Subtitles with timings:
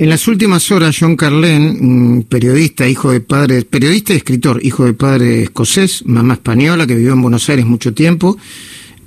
[0.00, 4.94] En las últimas horas, John Carlin, periodista, hijo de padre, periodista y escritor, hijo de
[4.94, 8.38] padre escocés, mamá española, que vivió en Buenos Aires mucho tiempo,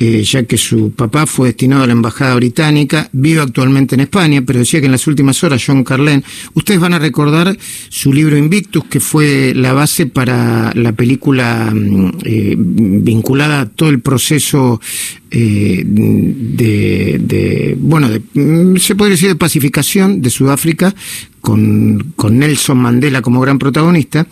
[0.04, 4.42] eh, ya que su papá fue destinado a la embajada británica, vive actualmente en España,
[4.42, 6.24] pero decía que en las últimas horas John Carlin,
[6.56, 7.56] ustedes van a recordar
[7.90, 13.90] su libro Invictus, que fue la base para la película mm, eh, vinculada a todo
[13.90, 14.82] el proceso
[15.30, 20.96] eh, de, bueno, mm, se podría decir de pacificación de Sudáfrica,
[21.42, 24.26] con, Nelson Mandela como gran protagonista,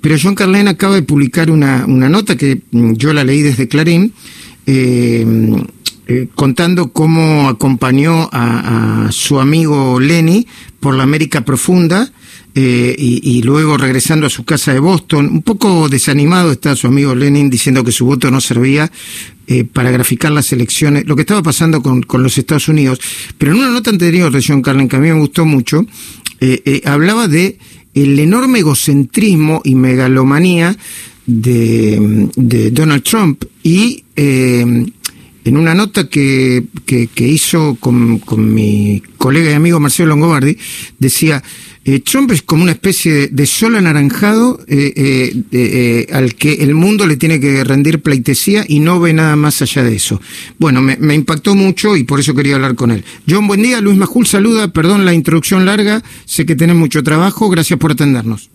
[0.00, 3.68] pero John Carlin acaba de publicar una, una nota que mm, yo la leí desde
[3.68, 4.14] Clarín,
[6.34, 10.46] contando cómo acompañó a, su amigo Lenny
[10.80, 12.10] por la América Profunda
[12.54, 15.26] eh, y, luego regresando a su casa de Boston.
[15.26, 18.90] Un poco desanimado está su amigo Lenin diciendo que su voto no servía
[19.72, 23.00] para graficar las elecciones, lo que estaba pasando con, los Estados Unidos.
[23.36, 25.84] Pero en una nota anterior de John Carlin, que a mí me gustó mucho,
[26.84, 27.58] hablaba de
[27.94, 30.76] el enorme egocentrismo y megalomanía
[31.30, 34.84] de, Donald Trump y eh,
[35.42, 38.20] en una nota que, que, hizo con,
[38.52, 40.56] mi colega y amigo Marcelo Longobardi,
[40.98, 41.42] decía,
[41.86, 47.16] eh, Trump es como una especie de, sol anaranjado eh, al que el mundo le
[47.16, 50.20] tiene que rendir pleitesía y no ve nada más allá de eso.
[50.58, 53.02] Bueno, me, me, impactó mucho y por eso quería hablar con él.
[53.28, 53.80] John, buen día.
[53.80, 54.68] Luis Majul saluda.
[54.68, 56.02] Perdón la introducción larga.
[56.26, 57.48] Sé que tenés mucho trabajo.
[57.48, 58.50] Gracias por atendernos.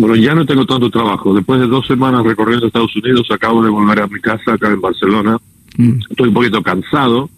[0.00, 1.34] Bueno, ya no tengo tanto trabajo.
[1.34, 4.80] Después de dos semanas recorriendo Estados Unidos, acabo de volver a mi casa acá en
[4.80, 5.36] Barcelona.
[5.76, 6.00] Mm.
[6.08, 7.28] Estoy un poquito cansado,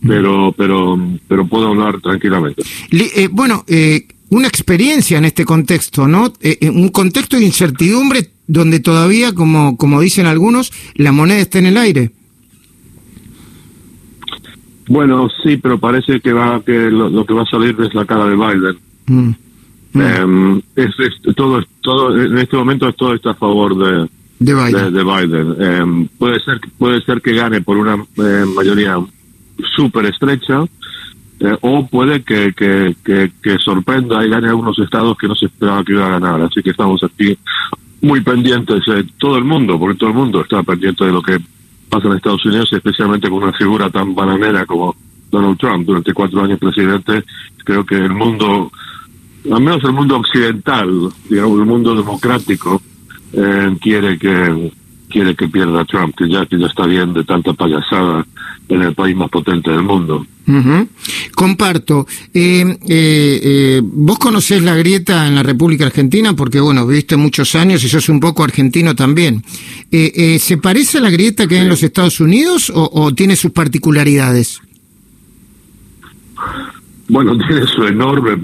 [0.00, 0.08] mm.
[0.08, 2.62] pero pero pero puedo hablar tranquilamente.
[2.92, 6.32] Eh, bueno, eh, una experiencia en este contexto, ¿no?
[6.40, 11.66] Eh, un contexto de incertidumbre donde todavía, como como dicen algunos, la moneda está en
[11.66, 12.12] el aire.
[14.86, 18.26] Bueno, sí, pero parece que va que lo, que va a salir es la cara
[18.26, 18.78] de Biden.
[19.06, 19.43] Mm.
[19.94, 25.56] Eh, es, todo, todo, en este momento todo está a favor de, de Biden.
[25.60, 28.98] Em, puede, ser, puede ser que gane por una eh, mayoría
[29.76, 30.64] súper estrecha.
[31.40, 32.94] Eh, o puede que, que,
[33.42, 36.40] que, sorprenda y gane algunos estados que no se esperaba que iba a ganar.
[36.42, 37.36] Así que estamos aquí
[38.00, 38.82] muy pendientes,
[39.18, 41.38] todo el mundo, porque todo el mundo está pendiente de lo que
[41.88, 44.94] pasa en Estados Unidos, especialmente con una figura tan bananera como
[45.30, 47.24] Donald Trump, durante cuatro años presidente.
[47.64, 48.70] Creo que el mundo
[49.50, 52.80] al menos el mundo occidental, digamos, el mundo democrático,
[53.32, 54.72] eh, quiere que
[55.10, 58.26] quiere que pierda Trump, que ya que ya está bien de tanta payasada
[58.68, 60.26] en el país más potente del mundo.
[61.34, 62.06] Comparto.
[62.32, 67.84] Eh, eh, vos conocés la grieta en la República Argentina porque, bueno, viviste muchos años
[67.84, 69.44] y sos un poco argentino también.
[69.90, 74.60] ¿Se parece a la grieta que hay en los Estados Unidos o tiene sus particularidades?
[77.08, 78.36] Bueno, tiene su enorme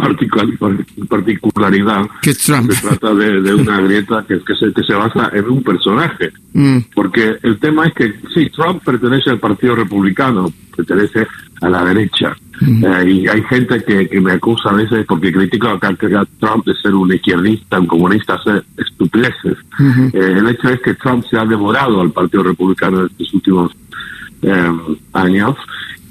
[1.08, 2.06] particularidad.
[2.22, 6.30] Que Se trata de, una grieta que, que, se, que se basa en un personaje.
[6.52, 6.78] Mm.
[6.94, 11.26] Porque el tema es que, sí, Trump pertenece al Partido Republicano, pertenece
[11.60, 12.36] a la derecha.
[12.60, 12.84] Mm.
[12.84, 16.74] Eh, y hay gente que, que, me acusa a veces porque critica a, Trump de
[16.74, 19.56] ser un izquierdista, un comunista, hacer estupideces.
[20.12, 23.72] Eh, el hecho es que Trump se ha devorado al Partido Republicano en estos últimos
[24.42, 24.72] eh,
[25.14, 25.56] años.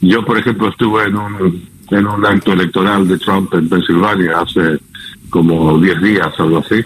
[0.01, 4.79] Yo, por ejemplo, estuve en un en un acto electoral de Trump en Pensilvania hace
[5.29, 6.83] como 10 días, algo así.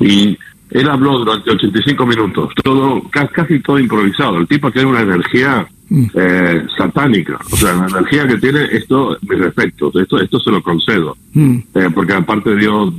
[0.00, 0.36] Y
[0.70, 4.38] él habló durante 85 minutos, todo casi todo improvisado.
[4.38, 6.06] El tipo tiene una energía mm.
[6.14, 10.62] eh, satánica, o sea, la energía que tiene, esto, mis respetos, esto, esto se lo
[10.62, 11.56] concedo, mm.
[11.74, 12.92] eh, porque aparte dio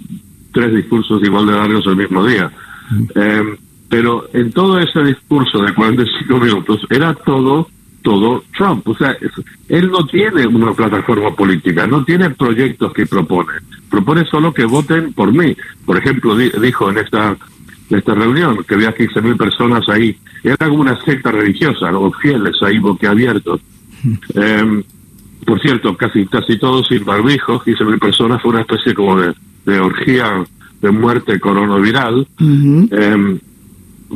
[0.54, 2.52] tres discursos igual de largos el mismo día.
[2.90, 3.04] Mm.
[3.16, 3.58] Eh,
[3.90, 7.70] pero en todo ese discurso de 45 minutos era todo
[8.02, 8.88] todo Trump.
[8.88, 9.16] O sea,
[9.70, 13.54] él no tiene una plataforma política, no tiene proyectos que propone.
[13.90, 15.56] Propone solo que voten por mí.
[15.86, 17.38] Por ejemplo, dijo en esta
[17.90, 20.18] esta reunión que había 15.000 mil personas ahí.
[20.44, 23.62] Era como una secta religiosa, los fieles ahí boquiabiertos.
[24.36, 24.84] Eh,
[25.44, 29.80] por cierto, casi casi todos sin barbijos, 15.000 mil personas, fue una especie como de,
[29.80, 30.44] orgía
[30.82, 32.28] de muerte coronaviral.
[32.40, 33.40] Em,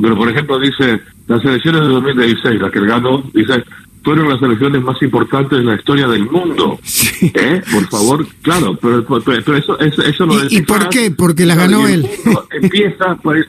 [0.00, 3.64] pero, por ejemplo, dice, las elecciones de 2016, la que él ganó, dice,
[4.02, 6.78] fueron las elecciones más importantes en la historia del mundo.
[7.22, 7.62] ¿Eh?
[7.72, 11.10] Por favor, claro, pero, pero, eso, eso, eso lo ¿Y, ¿Y por qué?
[11.10, 12.06] Porque las ganó él.
[12.50, 13.46] empieza, pues,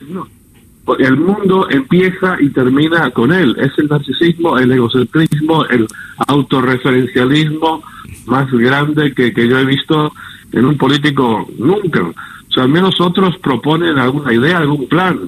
[0.98, 3.56] el mundo empieza y termina con él.
[3.58, 5.86] Es el narcisismo, el egocentrismo, el
[6.28, 7.82] autorreferencialismo
[8.26, 10.12] más grande que, que yo he visto
[10.52, 12.12] en un político nunca.
[12.56, 15.20] Al menos otros proponen alguna idea, algún plan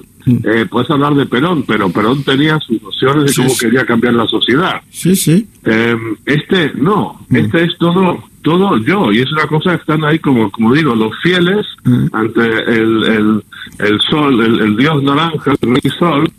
[0.43, 4.27] eh, puedes hablar de Perón, pero Perón tenía sus nociones de cómo quería cambiar la
[4.27, 4.81] sociedad.
[4.89, 5.47] Sí, sí.
[5.63, 7.35] Em, este no, mm.
[7.35, 9.11] este es todo todo yo.
[9.11, 11.65] Y es una cosa que están ahí, como, como digo, los fieles
[12.13, 13.43] ante el, el,
[13.79, 16.29] el sol, el, dios naranja, el rey sol,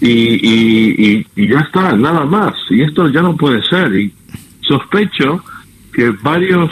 [0.00, 2.54] y, y, y, ya está, nada más.
[2.70, 3.94] Y esto ya no puede ser.
[3.94, 4.12] Y
[4.60, 5.42] sospecho
[5.92, 6.70] que varios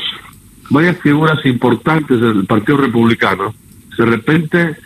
[0.70, 3.54] varias figuras importantes del Partido Republicano
[3.98, 4.76] de repente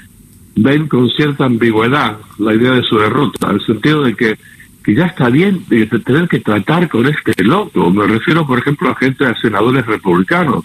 [0.57, 4.39] ven con cierta ambigüedad la idea de su derrota, en el sentido de que,
[4.83, 7.91] que ya está bien de tener que tratar con este loco.
[7.91, 10.65] Me refiero, por ejemplo, a gente, a senadores republicanos.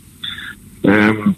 [0.83, 1.33] Em,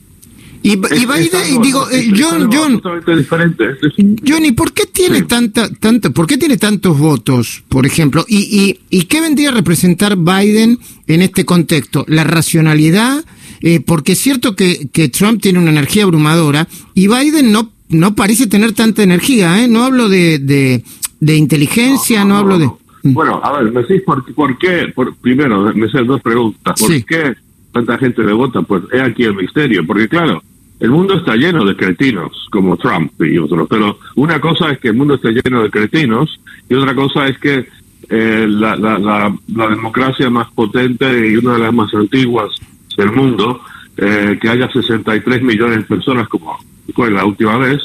[0.61, 6.37] y, Biden, digo, eh, John, John, John, ¿y por qué tiene tanta, tanto, por qué
[6.37, 8.25] tiene tantos votos, por ejemplo?
[8.27, 10.77] ¿Y, y, y qué vendría a representar Biden
[11.07, 12.03] en este contexto?
[12.09, 13.23] ¿La racionalidad?
[13.61, 18.15] Eh, porque es cierto que, que Trump tiene una energía abrumadora y Biden no, no
[18.15, 19.67] parece tener tanta energía, ¿eh?
[19.67, 22.67] No hablo de, de, inteligencia, no, hablo de...
[23.03, 23.13] Mm.
[23.13, 26.79] Bueno, a ver, me decís por, por qué, por, primero, me hacen dos preguntas.
[26.79, 27.33] ¿Por qué
[27.73, 28.61] tanta gente le vota?
[28.61, 30.41] Pues es aquí el misterio, porque claro,
[30.79, 34.89] el mundo está lleno de cretinos, como Trump y otros, pero una cosa es que
[34.89, 36.39] el mundo está lleno de cretinos
[36.69, 37.67] y otra cosa es que
[38.09, 42.49] eh, la, la, la, la, democracia más potente y una de las más antiguas
[42.99, 43.61] del mundo,
[43.97, 46.57] eh, que haya 63 millones de personas, como
[46.93, 47.79] fue la última vez,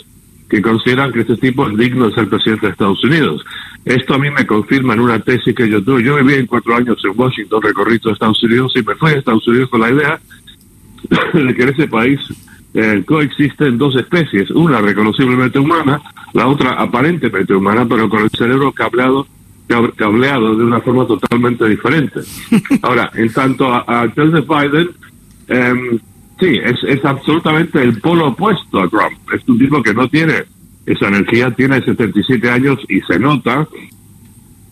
[0.49, 3.45] que consideran que este tipo es digno de ser presidente de Estados Unidos.
[3.85, 6.03] Esto a mí me confirma en una tesis que yo tuve.
[6.03, 9.15] Yo viví en cuatro años en Washington, recorrí todo Estados Unidos y me fui a
[9.15, 10.21] Estados Unidos con la idea
[11.33, 12.21] de que en ese país
[12.75, 16.01] eh, coexisten dos especies, una reconociblemente humana,
[16.33, 19.27] la otra aparentemente humana, pero con el cerebro cableado
[19.97, 22.21] cableado de una forma totalmente diferente.
[22.83, 24.91] Ahora, en tanto a, a Joseph Biden,
[25.49, 25.99] eh,
[26.39, 29.19] sí, es, es absolutamente el polo opuesto a Trump.
[29.35, 30.45] Es un tipo que no tiene
[30.87, 33.67] esa energía, tiene 77 años y se nota,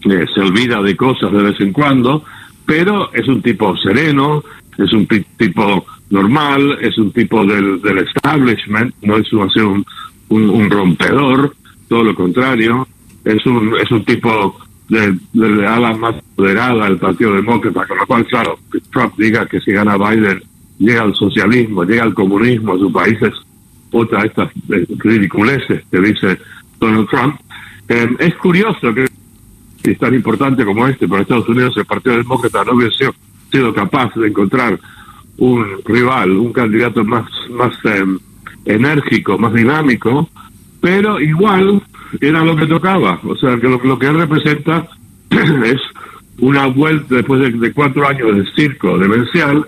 [0.05, 2.25] eh, se olvida de cosas de vez en cuando,
[2.67, 4.43] pero es un tipo sereno,
[4.79, 9.85] es un tipo normal, es un tipo del, del establishment, no es un,
[10.29, 11.55] un, un rompedor,
[11.89, 12.87] todo lo contrario,
[13.25, 14.59] es un, es un tipo
[14.89, 19.47] de, de, ala más moderada del Partido Demócrata, con lo cual, claro, que Trump diga
[19.47, 20.43] que si gana Biden
[20.83, 23.35] llega al socialismo, llega al comunismo a su país es
[23.93, 24.51] otra de estas
[24.99, 26.39] ridiculeces que dice
[26.81, 27.37] Donald Trump.
[27.89, 29.07] Eh, es curioso que
[29.85, 33.11] es tan importante como este para Estados Unidos el Partido Demócrata no hubiese
[33.51, 34.79] sido, capaz de encontrar
[35.39, 38.05] un rival, un candidato más, más eh,
[38.65, 40.29] enérgico, más dinámico,
[40.81, 41.83] pero igual
[42.21, 43.21] era lo que tocaba.
[43.25, 44.87] O sea, que lo, que él representa
[45.31, 45.81] es
[46.39, 49.67] una vuelta, después de, cuatro años de circo demencial,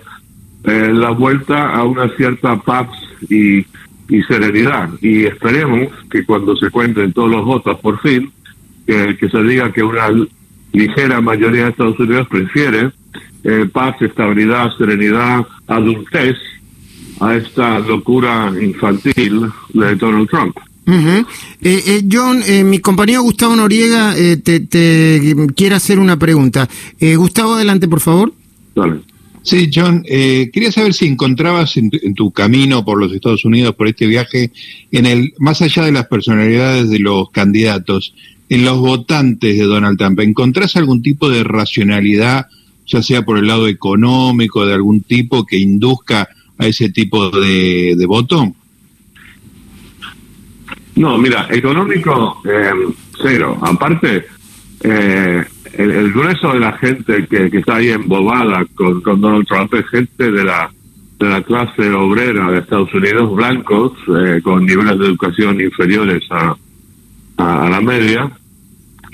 [0.65, 2.87] eh, la vuelta a una cierta paz
[3.29, 4.89] y, y, serenidad.
[5.01, 8.31] Y esperemos que cuando se cuenten todos los votos, por fin,
[8.85, 10.09] que, que se diga que una
[10.73, 12.91] ligera mayoría de Estados Unidos prefiere
[13.43, 16.37] eh, paz, estabilidad, serenidad, adultez
[17.19, 20.57] a esta locura infantil de Donald Trump.
[20.87, 21.23] Eh,
[21.61, 24.13] eh, John, eh, mi compañero Gustavo Noriega
[24.43, 24.67] te,
[25.55, 26.67] quiere hacer una pregunta.
[26.99, 28.33] Gustavo, adelante, por favor.
[29.45, 34.07] Sí, John, quería saber si encontrabas en tu, camino por los Estados Unidos, por este
[34.07, 34.51] viaje,
[34.91, 38.15] en el más allá de las personalidades de los candidatos,
[38.49, 42.47] en los votantes de Donald Trump, ¿encontrás algún tipo de racionalidad,
[42.87, 46.27] ya sea por el lado económico, de algún tipo que induzca
[46.57, 48.51] a ese tipo de voto?
[50.95, 52.71] No, mira, económico, eh,
[53.21, 53.57] cero.
[53.61, 54.25] Aparte,
[54.81, 59.87] eh, el, grueso de la gente que, está ahí embobada con, con, Donald Trump es
[59.89, 60.71] gente de la,
[61.19, 66.55] de la clase obrera de Estados Unidos, blancos, eh, con niveles de educación inferiores a,
[67.37, 68.31] a, la media,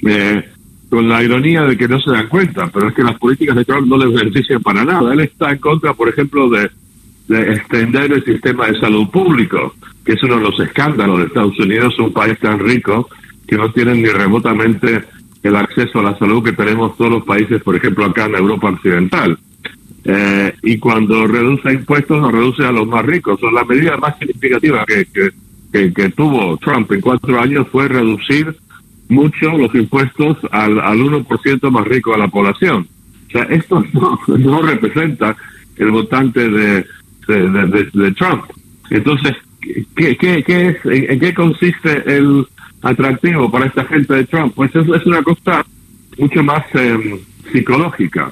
[0.05, 0.43] eh,
[0.89, 3.65] con la ironía de que no se dan cuenta, pero es que las políticas de
[3.65, 5.13] Trump no les benefician para nada.
[5.13, 6.69] Él está en contra, por ejemplo, de,
[7.27, 11.59] de extender el sistema de salud público que es uno de los escándalos de Estados
[11.59, 13.09] Unidos, un país tan rico
[13.47, 15.03] que no tienen ni remotamente
[15.43, 18.69] el acceso a la salud que tenemos todos los países, por ejemplo, acá en Europa
[18.69, 19.37] Occidental.
[20.03, 23.41] Eh, y cuando reduce impuestos, no reduce a los más ricos.
[23.43, 28.55] O la medida más significativa que, que, que, tuvo Trump en cuatro años fue reducir
[29.09, 32.87] mucho los impuestos al, al 1% más rico de la población.
[33.27, 35.35] O sea, esto no, no representa
[35.77, 36.85] el votante de,
[37.27, 38.45] de, de Trump.
[38.89, 39.33] Entonces,
[39.95, 42.45] ¿qué, qué, qué es, en, qué consiste el
[42.81, 44.53] atractivo para esta gente de Trump?
[44.55, 45.65] Pues es, es una cosa
[46.17, 47.19] mucho más em,
[47.51, 48.31] psicológica.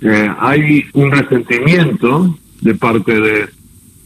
[0.00, 3.48] Eh, hay un resentimiento de parte de,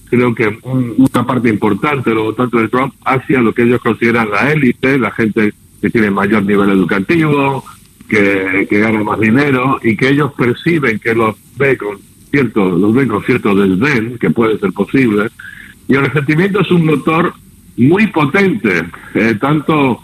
[0.08, 4.30] creo que una parte importante de los votantes de Trump hacia lo que ellos consideran
[4.30, 7.64] la élite, la gente que tiene mayor nivel educativo,
[8.08, 11.98] que, que gana más dinero y que ellos perciben que los ve con
[12.30, 15.28] cierto, los ven con cierto desdén, que puede ser posible,
[15.86, 17.32] y el resentimiento es un motor
[17.76, 20.00] muy potente, eh, tanto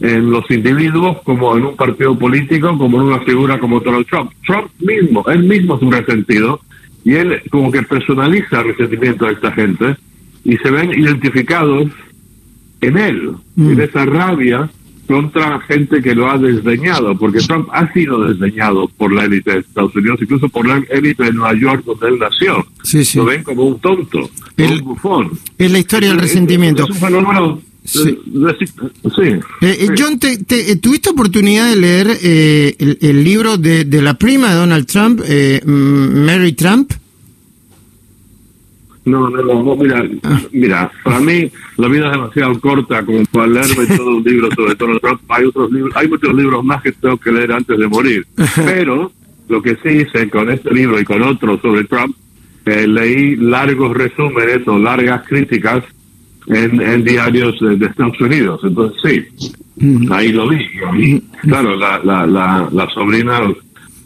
[0.00, 4.32] en los individuos como en un partido político, como en una figura como Donald Trump.
[4.46, 6.60] Trump mismo, él mismo es un resentido,
[7.04, 9.96] y él como que personaliza el resentimiento de esta gente,
[10.44, 11.90] y se ven identificados
[12.80, 13.70] en él, mm.
[13.70, 14.68] en esa rabia
[15.06, 19.58] contra gente que lo ha desdeñado, porque Trump ha sido desdeñado por la élite de
[19.60, 22.66] Estados Unidos, incluso por la élite de Nueva York, donde él nació.
[23.14, 25.30] Lo ven como un tonto, un bufón.
[25.58, 26.86] Es la historia del resentimiento.
[27.84, 28.16] Sí.
[28.40, 34.48] Eh, eh, John, te, eh, ¿tuviste oportunidad de leer el, libro de, de, la prima
[34.48, 35.20] de Donald Trump,
[35.66, 36.92] Mary Trump?
[39.04, 40.02] No, no, no, mira,
[40.52, 44.74] mira, para mí la vida es demasiado corta como para leerme todo un libro sobre
[44.74, 45.20] Donald Trump.
[45.28, 48.26] Hay otros libros, hay muchos libros más que tengo que leer antes de morir.
[48.56, 49.12] Pero
[49.48, 52.16] lo que sí hice con este libro y con otros sobre Trump,
[52.64, 55.84] eh, leí largos resúmenes o largas críticas
[56.46, 58.60] en, diarios de, Estados Unidos.
[58.64, 59.28] Entonces
[59.78, 61.20] sí, ahí lo vi.
[61.42, 63.40] claro, la, la, la, la, sobrina,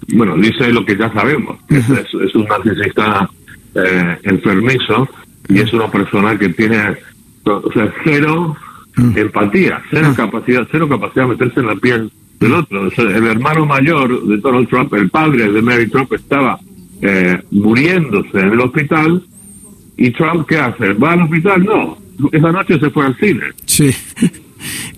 [0.08, 1.56] bueno, dice lo que ya sabemos.
[1.68, 3.30] Es, es un narcisista
[3.74, 5.08] eh, enfermizo
[5.48, 6.96] y es una persona que tiene
[7.44, 8.56] o sea, cero
[8.96, 9.16] mm.
[9.16, 10.14] empatía, cero mm.
[10.14, 12.88] capacidad, cero capacidad de meterse en la piel del otro.
[12.96, 16.58] el hermano mayor de Donald Trump, el padre de Mary Trump, estaba
[17.00, 19.22] eh, muriéndose en el hospital
[19.96, 20.92] y Trump, ¿qué hace?
[20.92, 21.64] ¿Va al hospital?
[21.64, 21.98] No,
[22.30, 23.44] esa noche se fue al cine.
[23.66, 23.90] Sí.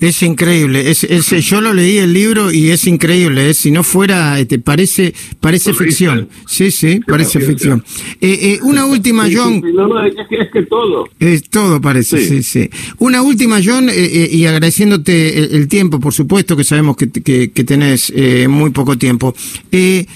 [0.01, 1.03] Es increíble, es,
[1.47, 5.75] yo lo leí el libro y es increíble, si no fuera, te este, parece parece
[5.75, 7.85] ficción, sí, sí, parece ficción.
[8.19, 9.63] Eh, eh, una última, John.
[9.63, 11.07] es, que, todo.
[11.19, 12.71] Es todo parece, sí, sí.
[12.99, 17.65] Una última, John, eh, y agradeciéndote el, tiempo, por supuesto, que sabemos que, que, que
[17.65, 18.11] tenés
[18.49, 19.35] muy poco tiempo.
[19.71, 20.07] Eh,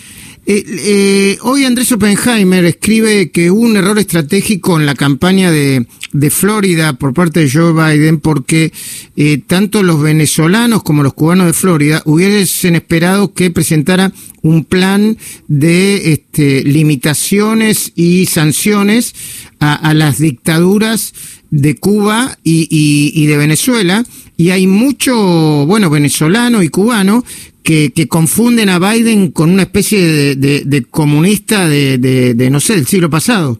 [0.46, 5.86] eh, eh, hoy Andrés Oppenheimer escribe que hubo un error estratégico en la campaña de,
[6.12, 8.70] de Florida por parte de Joe Biden porque
[9.16, 14.12] eh, tanto los venezolanos como los cubanos de Florida hubiesen esperado que presentara
[14.44, 15.16] un plan
[15.48, 19.14] de este, limitaciones y sanciones
[19.58, 21.14] a, las dictaduras
[21.50, 24.04] de Cuba y, de Venezuela
[24.36, 27.24] y hay mucho, bueno, venezolano y cubano
[27.62, 32.86] que, que, confunden a Biden con una especie de, comunista de, de, no sé, del
[32.86, 33.58] siglo pasado.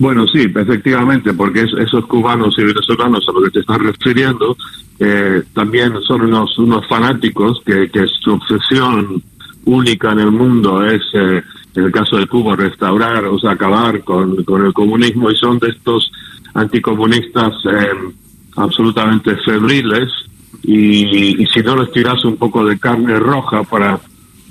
[0.00, 4.56] Bueno, sí, efectivamente, porque esos cubanos y venezolanos a los que te están refiriendo
[4.98, 9.22] eh, también son unos, fanáticos que, que su obsesión
[9.64, 11.42] única en el mundo es, eh,
[11.74, 15.58] en el caso de Cuba, restaurar, o sea, acabar con, con el comunismo y son
[15.58, 16.10] de estos
[16.54, 18.12] anticomunistas eh,
[18.56, 20.10] absolutamente febriles
[20.62, 24.00] y, si no les tiras un poco de carne roja para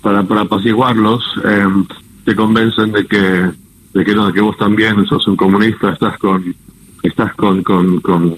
[0.02, 1.86] para, para apaciguarlos, em,
[2.26, 3.52] te convencen de que
[3.94, 6.56] de que no, de que vos también sos un comunista, estás con
[7.04, 8.36] estás con, con,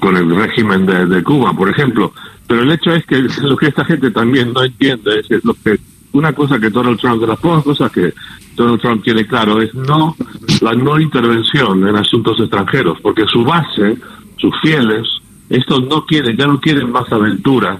[0.00, 2.12] con, el régimen de, de, Cuba, por ejemplo.
[2.46, 5.78] Pero el hecho es que lo que esta gente también no entiende es, lo que
[6.12, 8.14] una cosa que Donald Trump, de las pocas cosas que
[8.54, 10.16] Donald Trump tiene claro es no
[10.62, 13.98] la no intervención en asuntos extranjeros, porque su base,
[14.38, 15.06] sus fieles,
[15.50, 17.78] estos no quieren, ya no quieren más aventuras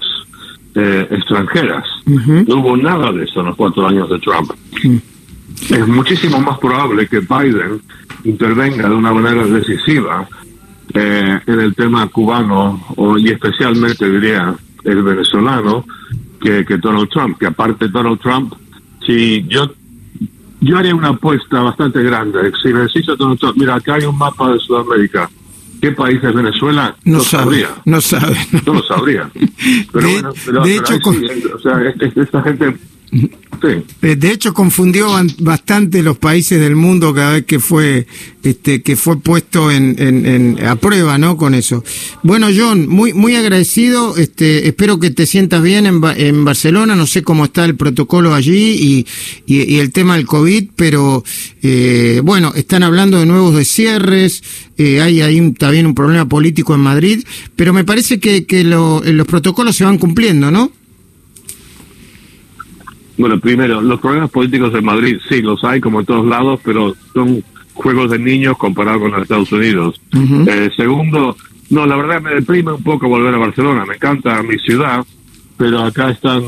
[0.75, 1.83] eh, extranjeras.
[2.05, 4.51] No hubo nada de eso en los cuatro años de Trump.
[5.71, 7.81] Es muchísimo más probable que Biden
[8.23, 10.27] intervenga de una manera decisiva
[10.99, 15.85] eh, en el tema cubano o, y especialmente diría el venezolano
[16.41, 18.53] que, que Donald Trump, que aparte Donald Trump,
[19.05, 19.71] si yo
[20.59, 24.51] yo haría una apuesta bastante grande, si necesito Donald Trump, mira, acá hay un mapa
[24.51, 25.29] de Sudamérica,
[25.79, 26.95] ¿Qué país es Venezuela?
[27.03, 27.69] No, sabría.
[27.85, 28.35] No sabe.
[28.65, 28.73] No.
[28.73, 29.29] lo sabría.
[29.93, 30.95] Pero bueno, de hecho,
[31.55, 32.75] o sea, esta gente
[33.11, 35.09] eh, de hecho, confundió
[35.39, 38.05] bastante los países del mundo cada vez que fue
[38.43, 41.37] este, que fue puesto en, a prueba, ¿no?
[41.37, 41.83] Con eso.
[42.23, 44.17] Bueno, John, muy muy agradecido.
[44.17, 46.95] Este, espero que te sientas bien en, en Barcelona.
[46.95, 49.05] No sé cómo está el protocolo allí
[49.45, 51.23] y, y, el tema del COVID, pero
[51.63, 54.43] eh, bueno, están hablando de nuevos descierres.
[54.77, 57.23] Eh, hay ahí también un problema político en Madrid,
[57.55, 60.71] pero me parece que, que los protocolos se van cumpliendo, ¿no?
[63.17, 66.95] Bueno, primero, los problemas políticos en Madrid, sí, los hay como en todos lados, pero
[67.13, 67.43] son
[67.73, 69.99] juegos de niños comparados con los Estados Unidos.
[70.47, 71.35] eh, segundo,
[71.69, 73.85] no, la verdad me deprime un poco volver a Barcelona.
[73.85, 75.05] Me encanta mi ciudad,
[75.57, 76.43] pero acá están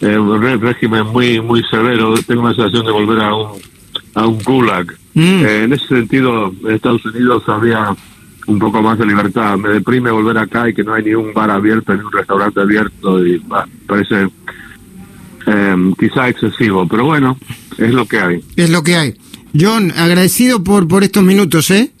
[0.00, 2.14] eh, un régimen muy muy severo.
[2.26, 3.60] Tengo la sensación de volver a un
[4.14, 4.86] a un gulag.
[5.14, 5.44] Mm.
[5.44, 7.94] Eh, en ese sentido, en Estados Unidos había
[8.46, 9.56] un poco más de libertad.
[9.56, 12.60] Me deprime volver acá y que no hay ni un bar abierto ni un restaurante
[12.60, 13.42] abierto y
[13.86, 14.28] parece
[15.46, 17.38] em, quizá excesivo, pero bueno,
[17.78, 18.40] es lo que hay.
[18.56, 19.14] Es lo que hay.
[19.58, 21.92] John, agradecido por, por estos minutos, ¿eh?